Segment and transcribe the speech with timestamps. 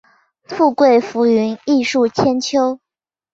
[0.45, 2.79] 富贵浮云，艺术千秋